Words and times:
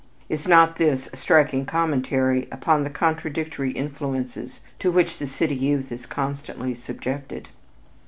Is 0.29 0.47
not 0.47 0.77
this 0.77 1.07
a 1.13 1.15
striking 1.15 1.63
commentary 1.67 2.47
upon 2.51 2.83
the 2.83 2.89
contradictory 2.89 3.69
influences 3.71 4.59
to 4.79 4.89
which 4.91 5.19
the 5.19 5.27
city 5.27 5.53
youth 5.55 5.91
is 5.91 6.07
constantly 6.07 6.73
subjected? 6.73 7.49